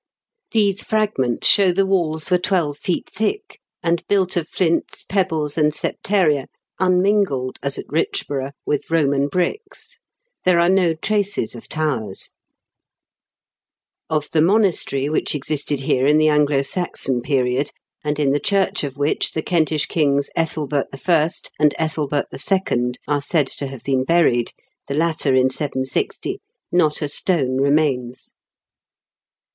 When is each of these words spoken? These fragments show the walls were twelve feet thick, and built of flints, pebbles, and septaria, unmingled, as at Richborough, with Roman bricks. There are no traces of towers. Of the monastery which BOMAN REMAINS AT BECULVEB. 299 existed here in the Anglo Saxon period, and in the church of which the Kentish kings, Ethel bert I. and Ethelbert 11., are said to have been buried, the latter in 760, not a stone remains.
These 0.51 0.81
fragments 0.81 1.47
show 1.47 1.71
the 1.71 1.85
walls 1.85 2.31
were 2.31 2.39
twelve 2.39 2.79
feet 2.79 3.07
thick, 3.07 3.59
and 3.83 4.03
built 4.07 4.35
of 4.35 4.47
flints, 4.47 5.03
pebbles, 5.03 5.59
and 5.59 5.71
septaria, 5.71 6.47
unmingled, 6.79 7.59
as 7.61 7.77
at 7.77 7.85
Richborough, 7.87 8.53
with 8.65 8.89
Roman 8.89 9.27
bricks. 9.27 9.99
There 10.43 10.59
are 10.59 10.71
no 10.71 10.95
traces 10.95 11.53
of 11.53 11.69
towers. 11.69 12.31
Of 14.09 14.31
the 14.31 14.41
monastery 14.41 15.07
which 15.07 15.33
BOMAN 15.33 15.41
REMAINS 15.47 15.61
AT 15.61 15.67
BECULVEB. 15.67 15.67
299 15.77 15.77
existed 15.77 15.79
here 15.81 16.07
in 16.07 16.17
the 16.17 16.29
Anglo 16.29 16.61
Saxon 16.63 17.21
period, 17.21 17.69
and 18.03 18.17
in 18.17 18.31
the 18.31 18.39
church 18.39 18.83
of 18.83 18.97
which 18.97 19.33
the 19.33 19.43
Kentish 19.43 19.85
kings, 19.85 20.31
Ethel 20.35 20.65
bert 20.65 20.87
I. 20.91 21.29
and 21.59 21.75
Ethelbert 21.77 22.25
11., 22.31 22.93
are 23.07 23.21
said 23.21 23.45
to 23.45 23.67
have 23.67 23.83
been 23.83 24.03
buried, 24.03 24.53
the 24.87 24.95
latter 24.95 25.35
in 25.35 25.51
760, 25.51 26.41
not 26.71 27.03
a 27.03 27.07
stone 27.07 27.57
remains. 27.61 28.31